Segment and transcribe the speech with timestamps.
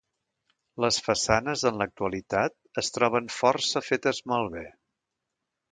[0.85, 4.67] Les façanes en l'actualitat es troben força fetes malbé.